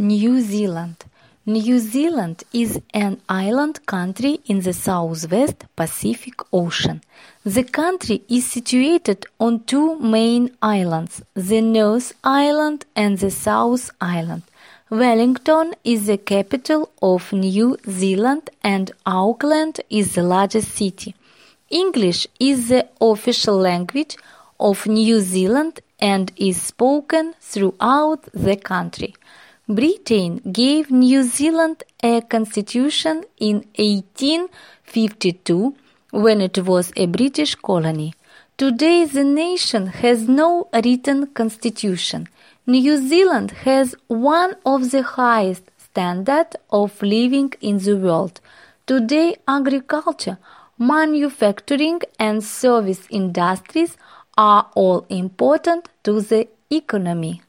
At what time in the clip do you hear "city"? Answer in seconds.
20.76-21.16